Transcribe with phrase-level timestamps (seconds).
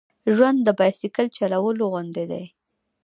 [0.35, 2.45] ژوند د بایسکل د چلولو غوندې دی.